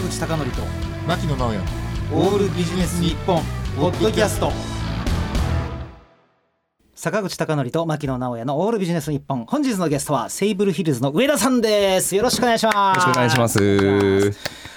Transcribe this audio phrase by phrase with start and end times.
[0.00, 0.62] 坂口孝則と
[1.06, 1.58] 牧野直哉。
[2.12, 3.42] オールビジネス日本
[3.76, 4.50] ポッドキャスト。
[6.94, 9.44] 坂口孝則と牧野直哉のオールビジネス日本。
[9.44, 12.16] 本日のゲストはセイブルヒルズの上田さんです。
[12.16, 12.76] よろしくお願いします。
[12.76, 14.32] よろしくお願いします。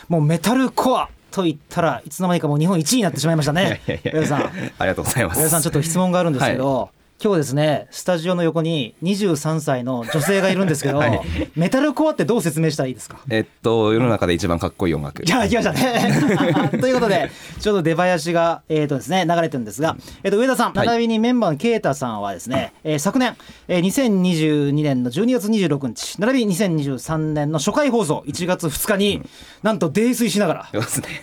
[0.09, 3.81] もうメタルコアと言ったらいつの間にかもう日本一位になってしまいましたね。
[4.03, 4.41] 上田さん。
[4.43, 4.51] あ
[4.81, 5.37] りがとうございます。
[5.37, 6.89] 上田さんちょっと質問があるんですけど、
[7.21, 11.21] 今日ですねスタジオの横に23歳の女性がいるんですけど、 はい
[11.55, 13.17] メタルコアってどう説明したらいいですか？
[13.29, 15.23] えっと世の中で一番かっこいい音楽。
[15.23, 16.69] じゃあ来ましたね。
[16.81, 23.37] ということでちょうど出囃子が、えーとですね、流れてるんですが、えー、と上田さん、はい並びにメンバーの啓太さんはですね、えー昨年、
[23.69, 29.21] えー、2022年の12月26日並びに2023年の初回放送1月2日に、
[29.61, 30.69] なんと泥酔しながら。
[30.73, 30.79] ね。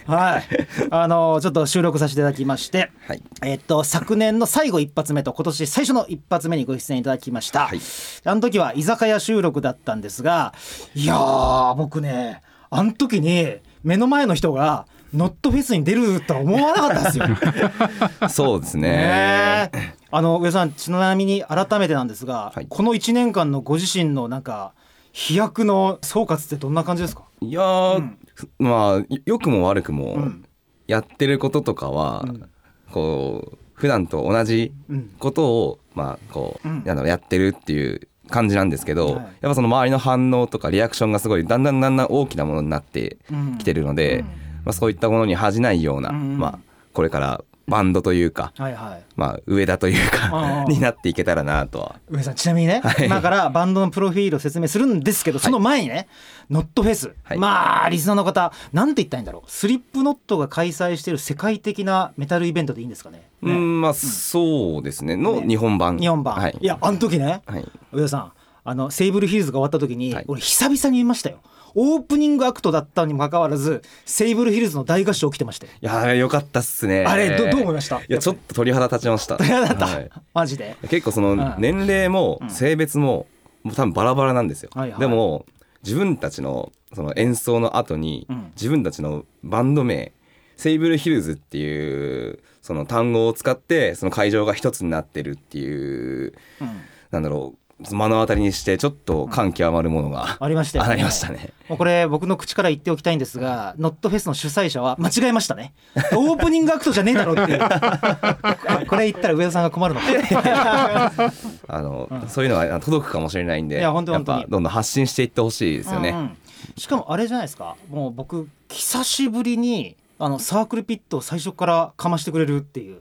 [0.06, 0.42] はい、
[0.90, 7.80] あのちょっと収録させていただきまして、はいえっと昨年の最後一発目と今年最初の一発目にご出演いただきました、はい。
[8.24, 10.54] あの時は居酒屋収録だったんですが
[10.94, 17.26] いやー僕ねあの時に目の前の人がノットフェスに出るとは思わなかったんですよ。
[18.30, 19.70] そうですね。
[20.12, 22.66] あの上田さんちなみに改めてなんですが、はい。
[22.68, 24.72] この1年間のご自身のなんか
[25.12, 28.18] 飛躍の総括ってどんな感じですか、いやー、うん。
[28.58, 30.44] まあ良くも悪くも、うん。
[30.86, 32.48] やってることとかは、うん。
[32.92, 36.74] こう普段と同じうんことをまあこう、うん。
[36.76, 39.14] なんだろうやってるっていう感じなんですけど、はい。
[39.16, 44.26] やっぱその周りの反応とかリアクションがすごいだんだんだんだん大きなものになってうんきてるので、うん。
[44.26, 44.32] ま
[44.66, 46.38] あ、そういったものに恥じないような、うん。
[46.38, 46.58] まあ、
[46.92, 49.04] これからバンドというか、はいはい。
[49.16, 51.96] まあ、上田というかになっていけたらなとは。
[52.10, 53.06] 上さんちなみにね、はい。
[53.06, 56.08] 今からバンドのプロフィールを説明するんですけど、その前にね
[56.50, 57.38] ノットフェス、はい。
[57.38, 59.50] まあリスナーの方なんて言ったらいいんだろう。
[59.50, 63.22] スリップノットが開催している世界的なメタルイベントでいいんですかね？
[63.40, 63.52] ね。
[63.52, 65.16] うんまあそうですね。
[65.16, 65.46] のね。
[65.46, 65.96] 日本版。
[65.98, 66.58] 日本版、はい。
[66.60, 67.66] い、やあの時ねはい。
[67.92, 68.32] 上田さん
[68.62, 70.24] あのセイブルヒルズが終わった時に、はい。
[70.28, 71.38] 俺久々に見ましたよ
[71.74, 77.04] オープニングアクトだったにもかかわらずセイブルヒルズの大合唱起きてまして、いやーよかったっすね。
[77.06, 78.00] あれどどう思いました？
[78.00, 79.36] いやちょっと鳥肌立ちました。
[79.44, 80.10] 嫌だった、はい。
[80.34, 80.76] マジで？
[80.88, 81.38] 結構そうん。
[81.38, 82.50] の年齢もうん。
[82.50, 83.26] 性別も
[83.62, 85.00] もう多分バラバラなんですよ、はいはい。
[85.00, 85.46] でも
[85.82, 88.52] 自分たちのその演奏の後にうん。
[88.56, 90.12] 自分たちのバンド名
[90.56, 96.80] セイブルヒルズっていうその単語を使ってその会場が一つになってるっていううん。
[97.10, 97.58] なんだろう
[97.90, 100.90] 目の当たりにしてちょっと感極まるものがありましたよね。
[100.92, 101.52] ありましたね。
[101.68, 105.72] もうこれ僕の口から言っておきたいんですがノットフェスの主催者は間違えましたね。
[106.14, 107.58] オープニングアクトじゃねえだろっていう。
[107.62, 110.06] あ これ言ったら上田さんが困るのか。
[111.68, 116.10] あの、うんそういうのが届くかもしれないんでいや本当本当どんどん発信していってほしいですよね。
[116.10, 116.36] うんうん。
[116.76, 117.76] しかもあれじゃないですか。
[117.90, 123.00] もう僕久しぶりにあのサークルピットを最初からかましてくれるっていう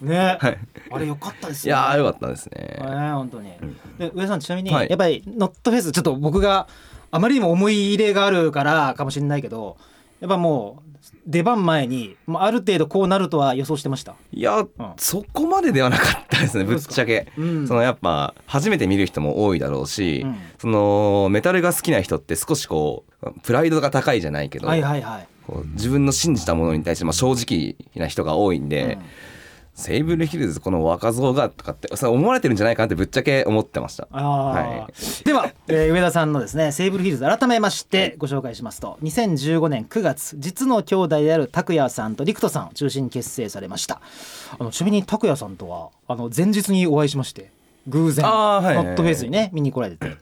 [0.00, 0.58] ね、はい。
[0.90, 1.70] あれ良かったですね。
[1.72, 2.78] やーよかったですね。
[2.78, 3.52] ね本当に、
[3.98, 4.88] で上田さんちなみに、はい。
[4.88, 6.68] やっぱりノットフェスちょっと僕が
[7.10, 9.76] あまりにも思い入れがあるからかもしれないけど
[10.20, 10.90] やっぱもう
[11.26, 14.14] 出番前にある程度こうなるとは予想してました？
[14.32, 17.32] いや、そこまでではなかったですねぶっちゃけ。
[17.36, 17.68] うん。
[17.68, 20.38] そのやっぱ初めて見る人も多いだろうし、うん。
[20.58, 29.02] そのメタルが好きな人って少しこうプライドが高いじゃないけど、はいはいはいこう自分の信じたものに対してまあ正直な人が多いんで、うん。
[29.72, 34.06] セイブルヒルズこの若造がとかって思われてるんじゃないかなってぶっちゃけ思ってました。
[34.10, 34.88] は
[35.24, 44.02] では、えー上田さんのですねセーブルヒルズ改めましてご紹介しますと2015年9月実の兄弟である拓也さんと陸斗さんを中心に結成されました。
[44.58, 47.50] あのちなみに拓也さんとはあの前日にお会いしまして
[47.88, 48.74] 偶然はい。
[48.74, 50.16] ノットフェスにね見に来られてて。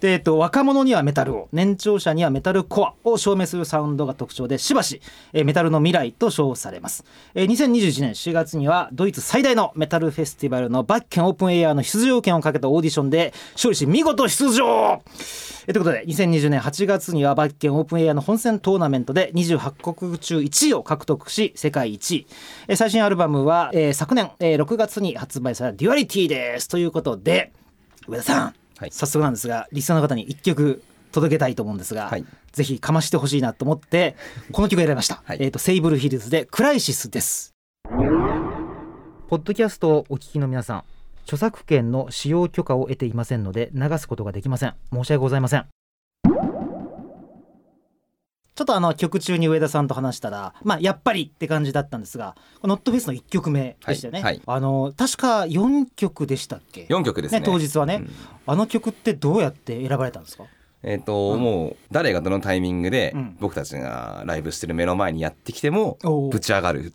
[0.00, 5.00] でえっと、若者にはメタルを年長者にはメタルコアを証明するサウンドが特徴でしばし、
[5.32, 7.04] えーメタルの未来と称されます、
[7.34, 15.02] えー2021年4月にはドイツ最大のメタルフェスティバルの Wacken Open Air の出場権をかけたオーディションで勝利し見事出場。
[15.66, 22.26] えーということで2020年8月には Wacken Open Air の本戦トーナメントで28国中1位を獲得し世界1位。
[22.68, 26.68] えー最新アルバムは、えー昨年、えー6月に発売された「DUALITY」です。
[26.68, 27.52] ということで
[28.06, 28.90] 上田さんはい。
[28.92, 30.82] 早速なんですがリスナーの方に1曲
[31.12, 32.24] 届けたいと思うんですが、はい。
[32.52, 34.16] ぜひかましてほしいなと思って
[34.52, 35.38] この曲選びました、はい。
[35.40, 37.54] えーとセイブルヒルズでクライシスです。
[39.28, 40.84] ポッドキャストをお聞きの皆さん
[41.24, 44.74] 著作権の使用許可を得ていませんので流すことができません。
[44.92, 45.66] 申し訳ございません
[48.58, 52.34] ちょっとあの曲中に上田さんと話したら、まあ、やっぱりって感じだったんですが
[52.64, 54.34] ノットフェスの1曲目でしたよね、はい。
[54.34, 54.42] はい。
[54.44, 58.10] あの確か4曲でしたっけ？4曲ですね当日はね、うん。
[58.48, 60.42] あの曲ってどうやって選ばれたんですか？
[60.82, 63.36] えっ、と、もう誰がどのタイミングでうん。
[63.40, 65.98] 僕たちがライブしてる目の前にやってきても
[66.30, 66.92] ぶち上がる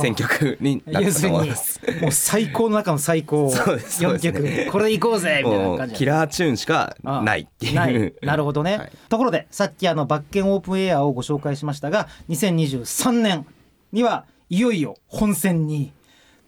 [0.00, 1.80] 選曲になったと要するに思います。
[2.00, 3.50] もう最高の中の最高。
[3.50, 4.56] そうですそう4ですね。
[4.64, 4.72] 曲。
[4.72, 8.14] これでいこうぜみたいもな感じうキラーチューンしかないっていう。
[8.22, 8.92] なるほどね、はい。
[9.08, 13.46] ところでさっきあのバッケンオープンエアをご紹介しましたが2023年
[13.92, 15.92] にはいよいよ本戦に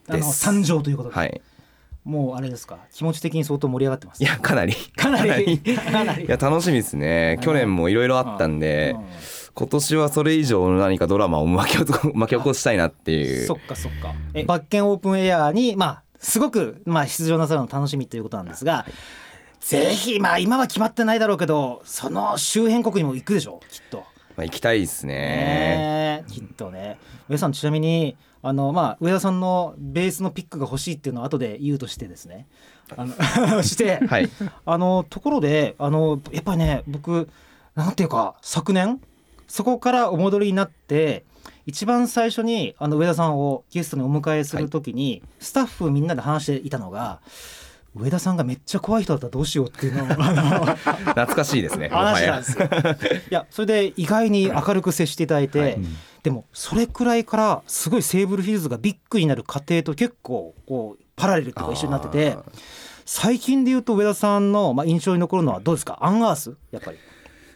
[0.09, 1.41] あの参上ということで、はい。
[2.07, 2.79] もうあれですか？
[2.93, 4.23] 気持ち的に相当盛り上がってます？
[4.23, 4.75] いやかなり。
[4.97, 5.59] かなり。
[5.59, 6.25] かかなり。
[6.25, 7.39] いや楽しみですね。
[7.43, 9.05] 去年もいろいろあったんでうん、
[9.55, 13.47] 今年はそれ以上の何かドラマを巻き起こ 巻き起こしたいなっていう。
[13.47, 14.15] そっかそっか。
[14.35, 18.87] えバッケンオープンエアにまあすごくまあ出場なさるの楽しみということなんですが、
[19.61, 23.61] ぜひまあ今は決まってないだろうけどその周辺国にも行くでしょ？
[23.69, 24.05] きっと。
[24.37, 26.25] まあ行きたいですね。
[26.29, 26.99] きっとね
[27.29, 32.47] 上田さんちなみにあのまあ上田さんのベースのピックが欲しいっていうのは後で言うとしてですね
[32.97, 34.31] あの して、はい。
[34.65, 37.29] あのところであのやっぱりね僕
[37.75, 39.01] なんていうか昨年
[39.49, 41.25] そこからお戻りになって
[41.67, 47.21] 一番最初にあの上田さんをゲストにお迎えする時に、スタッフみんなで話していたのが
[47.99, 50.07] 上田さんがめっちゃ怖い人だったらどうしようっていうのを
[50.67, 51.89] 懐かしいですね。
[51.89, 52.67] 話なんですよ。
[52.67, 52.69] い
[53.35, 55.79] やそれで意外に明るく接していただいて、はい。
[56.23, 62.37] でもそれくらいからすごいセーブルヒルズがビッグになる過程と結構こうパラレルっていうか一緒になってて
[63.05, 65.99] 最近で言うと上田さんのまあ印象に残るのはどうですか？
[66.01, 66.57] アンアース？
[66.73, 66.99] やっぱり。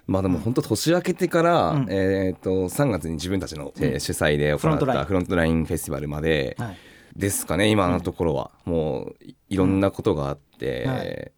[0.07, 1.87] まあでも本当年明けてから、うん。
[1.91, 5.01] えっ、と3月に自分たちの、えー主催で行フロントライン。
[5.01, 6.77] ったフロントラインフェスティバルまではい
[7.17, 11.33] ですかね今のところは、もういいろんなことがあって、うんはい。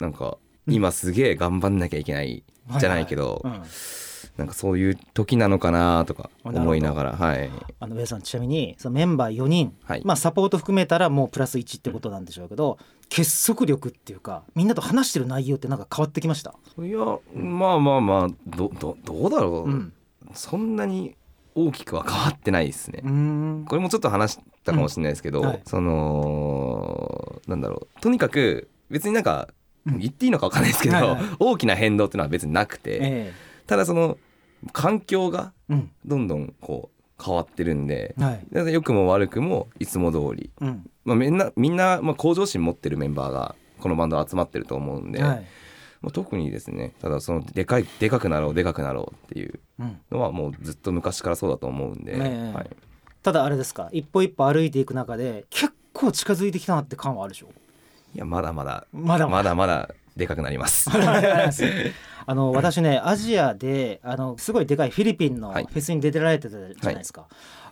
[0.00, 2.42] なんか今すげえ頑張んなきゃいけない
[2.78, 3.60] じゃないけど、はいはい。
[3.60, 3.68] うん。
[4.36, 7.50] なんかそういう時なのかなとか思いながらはい。
[7.78, 10.02] あの上田さんちなみにそのメンバー4人、はい。
[10.04, 12.78] まあ、サポート含めたらもうプラス1ってことなんでしょうけど
[13.10, 16.98] 結束力っていうかみんなと話してる内容ってなんか変わってきました、いや
[17.34, 19.92] まあまあまあどどどうだろう、うん、
[20.32, 21.16] そんなに
[21.54, 23.00] 大きくは変わってないですね。
[23.04, 23.10] うー。
[23.10, 23.64] ん。
[23.68, 25.46] これもちょっと話したかもしれないですけど、うん。
[25.46, 25.62] はい。
[25.64, 28.00] そのなんだろう。
[28.00, 29.48] とにかく別になんか
[29.86, 29.98] うん。
[29.98, 31.22] 言っていいのか分かんないですけど、はいはい。
[31.38, 33.32] 大きな変動っていうのは別になくて、え
[33.66, 34.18] ただその
[34.72, 35.52] 環境が
[36.04, 38.46] どんどんこう変わってるんではい。
[38.52, 40.90] だから良くも悪くもいつも通り、うん。
[41.04, 45.46] まあ、みんなみんな、まあ、向上心持ってるメンバーがこのバンド集まってると思うんで、はい
[46.02, 52.54] まあ、特にですねただそのでかいでかくなろうでかくなろうっていううん、のはもうずっと昔からそうだと思うんで、ねえ。
[52.54, 52.70] はい、
[53.22, 57.48] ただあれですか一歩一歩歩いていく中で結構近づいてきたなって感はあるでしょ？
[58.14, 59.54] いやまだまだまだまだ。
[59.54, 60.90] まだでかくなります。
[62.26, 65.64] あの私ねアジアであのすごいでかいフィリピンのフはい。
[65.66, 67.26] ェスに出てられてたじゃないですか、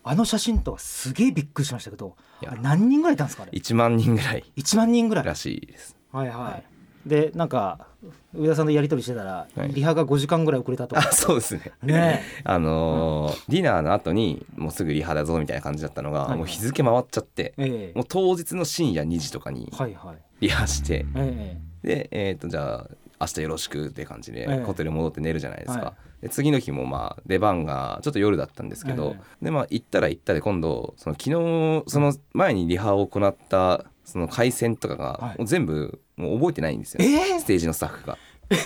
[0.05, 2.17] あの写真とかすげえびっくりしましたけど
[2.63, 4.45] 何人ぐらいいたんですかね？1万人ぐらい。
[4.57, 5.25] 1万人ぐらい。
[5.25, 5.97] らしいです。
[6.13, 6.29] はい。
[6.29, 6.78] はい
[7.09, 7.87] でなんか
[8.35, 9.73] 上田さんとやり取りしてたら、はい。
[9.73, 11.73] リハが5時間ぐらい遅れたとあかそうですね。
[11.83, 12.23] ね。
[12.45, 16.39] あのーディナーの後にもうすぐリハだぞみたいな感じだったのが、はいはい。
[16.39, 17.97] もう日付回っちゃって、ええ。
[17.97, 20.17] もう当日の深夜2時とかにはいはい。
[20.41, 22.91] リハして、えでえっ、とじゃあ
[23.21, 24.65] 明日よろしくって感じでええ。
[24.65, 35.39] ホテル戻って寝るじゃないですか、はで次の日もまあ出番がちょっと夜だったんですけど、えでまあ行ったら行ったで今度その昨日その前にリハを行ったその回線とかがはい。
[35.39, 38.19] もう全部もう覚えてないんですよ、ええステージのスタッフが。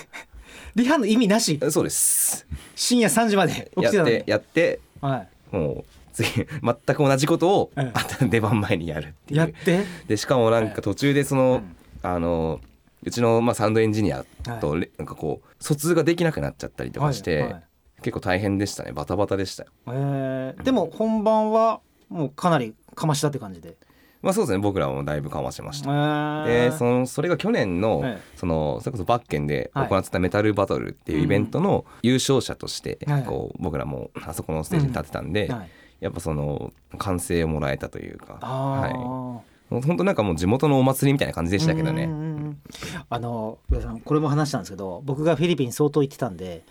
[0.75, 1.59] リハの意味なし？
[1.69, 2.47] そうです。
[2.75, 9.39] 深夜3時までやってやってはもう次全く同じことを、ええあと出番前にやるってい、いう。
[9.39, 9.83] やって？
[10.07, 11.75] でしかもなんか途中でその、うん。
[12.01, 12.59] あの
[13.03, 14.25] うちのまあサウンドエンジニア
[14.59, 17.63] とれなんかこう疎通ができなくなっちゃったりとかして、はいはい。
[18.01, 18.91] 結構大変でしたね。
[18.91, 19.69] バタバタでしたよ。
[19.87, 23.75] えーでも本番はもうかなりかましたって感じで、
[24.23, 26.45] まあそうですね僕らもだいぶ緩和しましえた、ー。
[26.45, 28.21] でそのそれが去年の,、ええ。
[28.35, 29.89] そのそれこそバッケンではい。
[29.89, 42.05] 行ってたメタルバトルっていうイベントの優勝者として、はいこう僕らもあそこのステージに立ってたんで、はい、やっぱその歓声をもらえたというか、あはい、ー本当なんかもう地元のお祭りみたいな感じでしたけどね。
[42.05, 42.19] うんうんう
[42.51, 42.61] ん。
[43.09, 46.63] あの上田さんこれも話したんですけど僕がフィリピン相当行ってたんで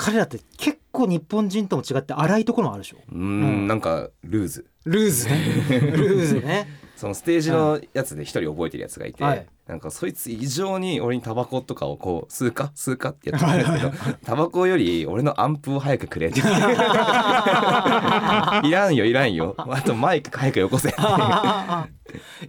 [0.00, 2.96] 彼らって結構日本人とも違って荒いところもあるでしょ。
[3.12, 3.66] うーん。
[3.66, 4.64] なんかルーズ。
[4.86, 5.44] ルーズね。
[5.92, 6.68] ルーズね。
[6.96, 9.46] そのステージのやつで一人覚えてるやつがいて、はい。
[9.66, 16.40] なんかそいつ異常に俺にタバコとかをこう吸うか吸うかってやってるんですけどタバコより俺のアンプを早くくれって。
[16.42, 16.42] い
[18.70, 19.54] らんよいらんよ。
[19.58, 20.98] あとマイク早くよこせって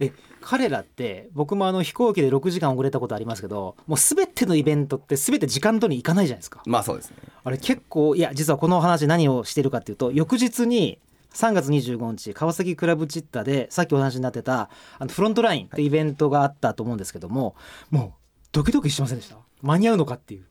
[0.00, 6.62] え彼らって僕もあの飛行機で6時間遅れたことありますけどもう全てのイベントって全て時間通りに行かないじゃないですか。
[6.66, 7.16] まあそうですね。
[7.44, 10.98] あれ結構いや実はこの話何をしてるかっていうと翌日に
[11.32, 14.68] 3月25日川崎クラブチッタでさっきお話になってた
[14.98, 17.56] あのフロントラインってイベントがあったと思うんですけども、
[17.90, 18.20] もう
[18.52, 19.36] ドキドキしてませんでした？
[19.62, 20.44] 間に合うのかっていう。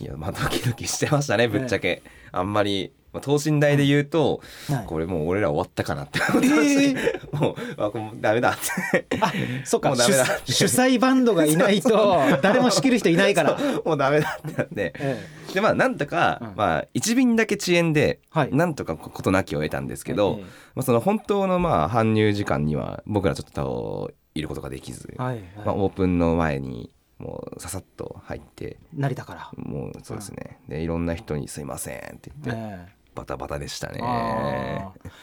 [0.00, 4.86] いやまあドキドキしてましたねぶっちゃけ、あんまり、まあ、等身大で言うと、はい。
[4.86, 6.94] これもう俺ら終わったかなって思ってまし
[7.30, 8.54] た、もうあダメだっ
[8.92, 9.06] て。
[9.20, 9.32] あ
[9.64, 9.88] そっか。
[9.88, 13.58] もうダメだ主主催バンドがいないと誰も仕切る人いないから。
[13.84, 14.92] もうダメだってなって。
[14.98, 16.52] えでまあなんとか、うん。
[16.56, 18.54] まあ1便だけ遅延で、はい。
[18.54, 25.38] なんとか事なきを得たんですけど、ええまあ、その本当のまあ搬入時間には僕らちょっといることができず、えはい。
[25.56, 29.50] まあ、はいオープンの前にもうささっと入って成田から。
[29.56, 34.00] もうそうですね、でいろんな人に「すいません」って言って、ええバタバタでしたね。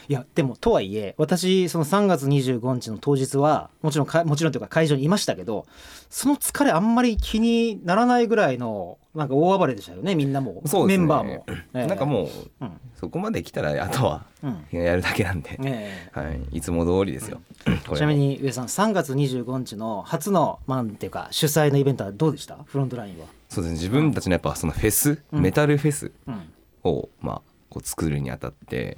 [0.07, 5.65] いやでもとはいえ私その3月25日の当日はもちろんかもちろんというか会場にいましたけど
[6.09, 10.85] その疲れあんまり気にならないぐらいのなんか大暴れでしたよねみんなも、ね。
[10.87, 11.87] メンバーも、ええ。
[11.87, 12.29] なんかもう
[12.61, 12.71] うん。
[12.95, 14.65] そこまで来たらあとはうん。
[14.71, 16.19] やるだけなんで、ええ。
[16.19, 17.39] はい、いつも通りですよ、
[17.87, 22.57] これちなみに上さん3月25日の初のまあなんていうか主催のイベントはどうでした？
[22.65, 23.77] フロントラインは、そうですね。
[23.77, 25.41] 自分たちのやっぱそのフェス、うん。
[25.41, 26.53] メタルフェスうん。
[26.83, 28.97] をまあこう作るにあたって、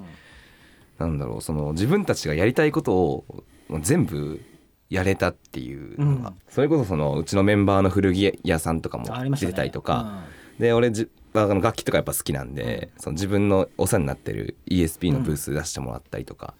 [0.98, 3.44] なんだろうその自分たちがやりたいことを
[3.82, 4.42] 全部
[4.90, 6.36] やれたっていうのが、うん。
[6.50, 9.06] それこそそのうちのメンバーの古着屋さんとかも
[9.36, 10.24] 出てたりとか、
[10.60, 16.54] で俺じあの楽器とかやっぱ好きなんで、その自分のお世話になってる ESP のブース出してもらったりとか、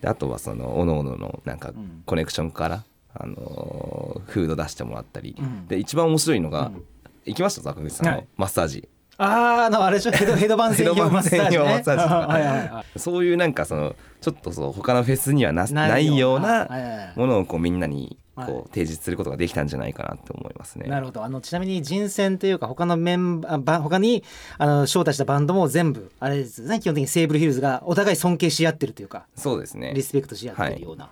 [0.00, 2.02] であとはそのおのおののなんかん。
[2.06, 5.68] コネクションから、あのーフード出してもらったり、うん。
[5.68, 6.84] で一番面白いのが、うん。
[7.26, 7.62] 行きました？
[7.62, 8.26] 坂口さんのはい。
[8.36, 8.88] マッサージ。
[9.18, 10.12] あーあのあれでしょ？
[10.12, 12.02] ヘドヘドバン専用マッサージ、ね、サージ。
[12.02, 12.98] とかはいはいはい。
[12.98, 17.18] そういうなんかそのちょっとそう他のフェスにはななないいようはいはいなはい。
[17.18, 18.46] ものをこうみんなにはい。
[18.48, 20.88] こう提示することができたんじゃないかなと思いますね。
[20.88, 24.24] なるほどあのちなみに人選というか他のメンバーば他に
[24.58, 26.80] あの招待したバンドも全部あれですね。
[26.80, 29.92] 基本的にセーブルヒルズがお互い尊敬し合ってるというかそうですね。
[29.94, 30.02] リ。
[30.02, 31.10] スペクトし合ってるような、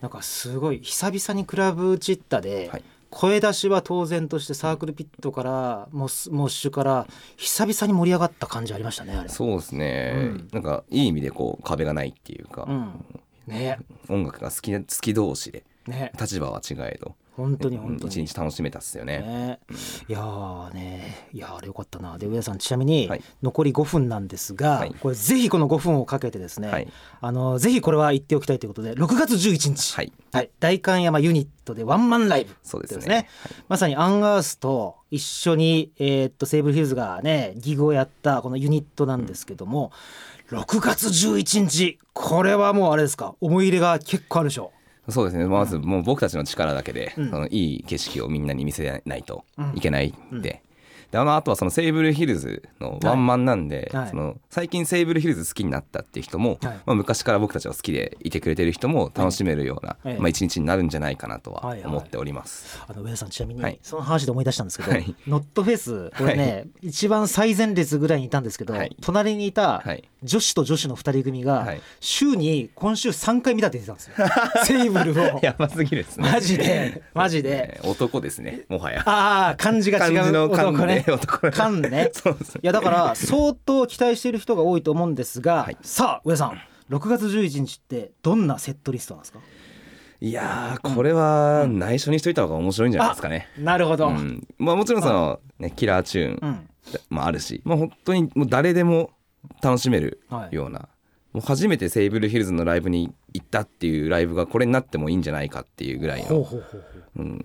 [0.00, 2.82] なんかすごい久々にクラブチッタで、はい
[3.14, 7.06] 声出しは当然としてサークルピットからモスモッシュから
[7.36, 9.28] 久々に盛り上がった感じありましたねあれ。
[9.28, 10.48] そうですね、うん。
[10.52, 13.04] なんかいい意味でこう壁がないっていうか、うん、
[13.46, 13.78] ね。
[14.08, 16.12] 音楽が好き好き同士でね。
[16.20, 17.14] 立場は違えど。
[17.36, 18.26] 本当に本当一に。
[18.26, 19.18] 日楽しめたっすよね。
[19.18, 19.58] ね、
[20.08, 21.28] いやーね。
[21.32, 22.16] いやーあれよかったな。
[22.16, 23.22] で上田さんちなみにはい。
[23.42, 24.94] 残り5分なんですが、はい。
[24.94, 26.88] これぜひこの5分をかけてですね、はい。
[27.20, 30.12] あのぜひこれは言っておきたいということで6月11日、はい。
[30.32, 33.06] はい、代官山ユニットでワンマンライブそうですね。
[33.06, 33.28] ね
[33.68, 39.90] まさにアンガースと一緒に、えーっと SABLE HILLS がねギグをやったこのユニットなんですけども、
[40.50, 41.98] 6月11日。
[42.12, 43.34] これはもうあれですか？
[43.40, 44.70] 思い入れが結構あるでしょ
[45.08, 45.44] そうですね。
[45.46, 47.30] まずもう僕たちの力だけで、うん。
[47.30, 49.72] そのいい景色をみんなに見せないとうん。
[49.76, 50.62] いけないんで。
[51.10, 54.08] であのあとはその SABLE HILLS のワンマンなんで、はい。
[54.08, 56.80] その最近 SABLE HILLS 好きになったっていう人も、はい。
[56.86, 60.18] まあ、昔から僕たちが好きでいてくれてる人も楽しめるような、ええ。
[60.18, 61.86] まあ、一日になるんじゃないかなとははいはい。
[61.86, 62.80] 思っております。
[62.86, 63.78] あの上田さんちなみに、はい。
[63.82, 65.14] その話で思い出したんですけど、はい。
[65.26, 68.96] ノットフェスこれね、一番最前列ぐらいにいたんですけど、はい。
[69.00, 70.04] 隣にいたはい。
[70.22, 71.80] 女子と女子の2人組が、はい。
[72.00, 74.64] 週に今週3回見たって言ってたんですよ。
[74.64, 75.40] セーブルを。
[75.42, 76.30] やばすぎるですね。
[76.30, 77.78] マジでマジで。
[77.78, 79.02] えー男ですねもはや。
[79.06, 80.14] ああ漢字が違う。
[80.14, 80.93] 漢字の男漢ね
[81.90, 82.10] ね。
[82.12, 82.60] そうですね。
[82.62, 85.76] いやだから相当期待している人が多いと思うんですが、はい。
[85.82, 86.58] さあ上田さん
[86.90, 89.38] 6月11日ってどんなセットリストなんですか？
[90.20, 93.48] いやーこれは内緒にしといた方が面白いんじゃないですかね。
[93.58, 94.46] なるほど、うん。
[94.58, 96.68] まあ、もちろんその、ね、キラーチューンうん。
[97.10, 99.10] もあるし、まあ、本当にもう誰でも
[99.62, 100.54] 楽しめるはい。
[100.54, 100.88] ような、
[101.32, 106.46] もう初めてセイブルヒルズのライブに行ったっていうライブがこれになってもいいんじゃないかっていうぐらいの、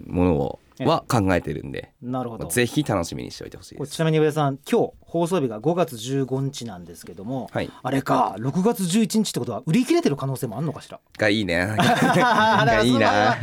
[0.07, 10.99] ものをは考えてるんで、うなるほどぜひ楽しみにしておいてほしいちなみに上田さん今日放送日が5月15日なんですけども、はいあれか6月11日ってことは売り切れてる可能性もあるのかしら？
[11.17, 11.65] がいいね。
[11.75, 13.35] がいいな。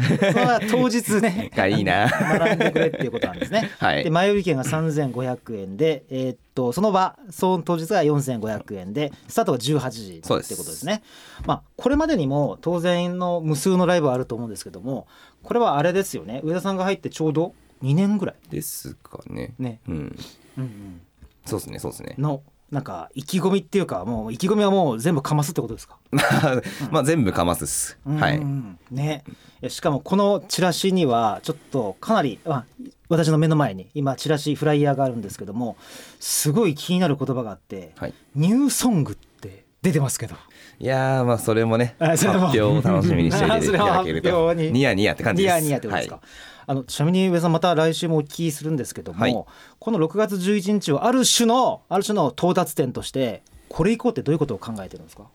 [0.71, 2.09] 当日ねがいいな。
[2.09, 3.71] 並んでくれっていうことなんですね。
[3.79, 11.03] はいで前売り券が3500円で、えーっとその場その当日が4500円でスタートが18時ってことですね。
[11.47, 15.07] まあこれまでにも当然の無数のライブはあると思うんですけども
[15.43, 19.55] これはあれですよね上田さんが入ってちょうど2年ぐらい、ですかね。
[19.59, 19.95] ねうん。
[19.95, 21.01] うんうん、
[21.45, 22.15] そうですね、そうですね。
[22.19, 25.99] のなんか意気込みっていうかもう意気込みはもう全部かますってことですか？
[26.11, 27.99] まあ、まあ全部かますっす。
[28.05, 28.43] はいうん。
[28.43, 29.25] うんね
[29.63, 32.65] いやしかもこのチラシにはちょっとかなり、あ、
[33.09, 35.77] 私の目の前に今チラシフライヤーがあるんですけども
[36.19, 38.15] すごい気になる言葉があって、はい。
[38.35, 40.35] ニューソングって出てますけど
[40.79, 46.25] いやーまあそれもね発表を楽しみにしていただける 発とニヤニヤって感じですニヤニヤってことですか、はい
[46.69, 49.45] あのちなみに上さんまた来週もお聞きするんですけども、はい
[49.79, 55.29] この6月11日をある種のある種の到達点としてこれ以降ってどういうことを考えてるんですか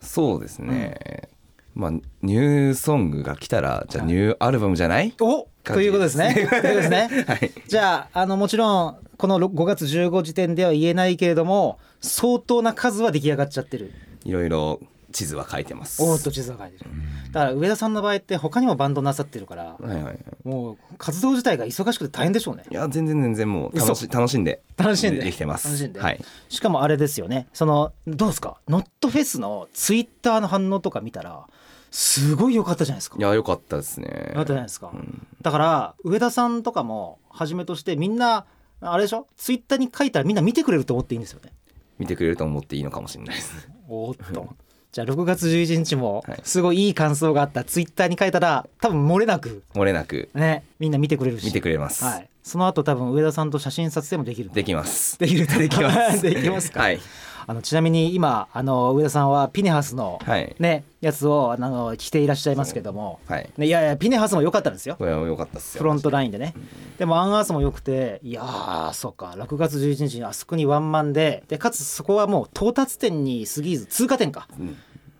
[0.00, 1.28] そうですね、
[1.74, 6.34] まあニューソングが来たらじゃあニューアルバムじゃないおということですね。
[6.34, 7.24] ということですね。
[7.26, 13.92] はいじゃああのもちろんこの5月15時点では言えないけれども相当な数は出来上がっちゃってる
[14.24, 14.80] いろいろ
[15.12, 16.02] 地図は書いてます。
[16.02, 16.90] おーっと地図が書いてる。
[17.30, 20.18] だから上田さんの場合って他にもバンドなさってるからはいはいはい。
[20.42, 22.64] もう活動自体が忙しくて大変でしょうね。
[22.68, 24.62] いや全然全然もう楽し楽しんで。
[24.76, 25.22] 楽しんで。
[25.22, 25.68] できてます。
[25.68, 26.00] 楽しんで。
[26.00, 26.24] はい。
[26.48, 27.46] しかもあれですよね。
[27.52, 28.58] そのどうですか？
[28.68, 31.46] ノットフェスのツイッターの反応とか見たら
[31.92, 33.16] すごい良かったじゃないですか。
[33.18, 34.30] いや良かったですね。
[34.30, 35.26] 良かったじゃないですか、うん。
[35.42, 38.46] だから上田さんとかもはじめとしてみんな
[38.80, 39.28] あれでしょ？
[39.36, 41.52] ツイッターに書いたらみんな見てくれると思っていいんですよね。
[41.98, 44.54] 見てくれると思っていいのかもしれないですおーっと。
[44.92, 46.40] じゃあ6月11日もはい。
[46.44, 47.64] すごいいい感想があった。
[47.64, 50.28] ツイッターに書いたら多分漏れなく漏れなく。
[50.34, 51.46] ねみんな見てくれるし。
[51.46, 54.50] 見てくれます、はい、その後多分上田さんと写真撮影もできる。
[54.52, 55.18] できます。
[55.18, 56.22] できるできます。
[56.22, 57.00] できますか、はい
[57.46, 60.54] あのちなみに今あの上田さんはピネハスのはい。
[60.58, 63.50] ね、やつをあの着ていらっしゃいますけども、はい。
[63.56, 64.96] ね、いやいやピネハスも良かったんですよ。
[65.00, 65.80] 良かったっすよ。
[65.80, 66.54] フロントラインでね。
[66.98, 69.34] でもアンアースも良くていやーそうか。
[69.36, 74.48] 6月11日にあそこにワンマンででかつそこはもう到達点に過ぎず通過点か。
[74.58, 74.76] うん。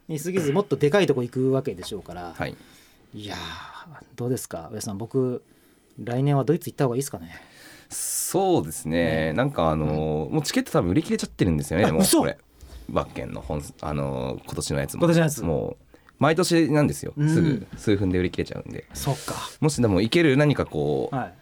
[0.08, 2.54] に過ぎずもっとでかいとこ行くわけでしょうから、はい。
[3.14, 3.38] い、やー
[4.16, 4.68] どうですか？
[4.70, 5.42] 上田さん僕
[6.02, 7.34] 来年はドイツ行った方がいいですかね？
[7.90, 9.32] そうですね。
[9.34, 12.20] なんかあのーもうチケット多分売り切れちゃってるんですよねでもあ嘘。
[12.20, 12.38] これ。
[12.90, 15.00] バッケンの本あのー今年のやつも。
[15.00, 15.42] 今年のやつ。
[15.42, 15.76] もう
[16.18, 17.12] 毎年なんですよ。
[17.16, 17.28] うん。
[17.28, 18.84] すぐ数分で売り切れちゃうんで。
[18.94, 19.34] そっか。
[19.60, 21.34] もしでも行ける何かこうはい。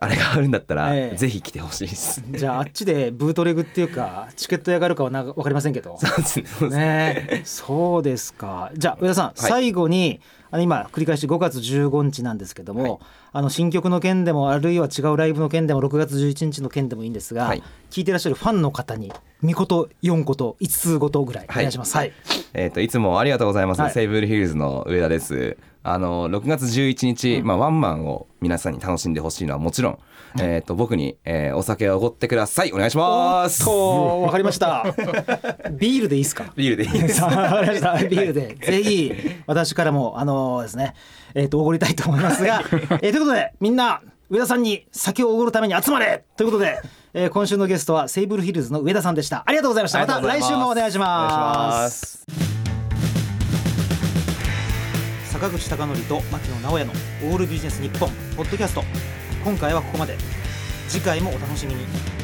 [0.00, 1.16] あれがあるんだったらええ。
[1.16, 2.22] ぜひ来てほしいです。
[2.30, 5.96] じゃああっちでブートレグっていうかチケット屋があるかはな分かりませんけど。
[6.02, 6.46] そうですね。
[6.46, 7.42] そうですね。
[7.44, 8.70] そうですか。
[8.76, 9.32] じゃあ上田さん、い。
[9.36, 10.20] 最後に
[10.54, 12.98] あの今繰り返し5月15日なんですけども、はい。
[13.32, 17.62] あの新曲の件でもあるいは違うライブの件でも6月11日の件でもいいんですが、はい。
[17.90, 21.96] 聞いてらっしゃるファンの方に3こと4こと5つごとぐらいお願いします。
[21.96, 22.12] はい、
[22.52, 23.92] えっ、といつもありがとうございます、はい。
[23.92, 25.56] セーブルヒルズの上田です。
[25.82, 29.98] あの6月11日、まあワンマンを皆さんに楽しんでほしいのはもちろん、
[30.40, 32.72] えっ、と僕に、えーお酒をおごってください。
[32.72, 33.64] お願いします。
[33.64, 34.84] とわかりました。
[35.72, 36.52] ビールでいいですか？
[36.56, 37.20] ビールでいいです。
[37.22, 37.94] かりました。
[38.04, 38.56] ビールで。
[38.60, 39.12] ぜひ
[39.46, 40.94] 私からもあのですね
[41.34, 44.00] えっ、とおごりたいと思いますが、えーということでみんな
[44.30, 46.24] 上田さんに酒をおごるために集まれ！
[46.36, 46.80] ということで、
[47.12, 49.44] えー今週のゲストはセイブルヒルズの上田さんでした。
[49.46, 50.00] ありがとうございました。
[50.00, 51.34] また来週もお願いします。
[51.34, 52.24] お願いします。
[55.32, 56.92] 坂口孝則と牧野直哉の
[57.24, 58.84] オールビジネス日本ポッドキャスト
[59.44, 60.16] 今回はここまで。
[60.88, 62.23] 次回もお楽しみに。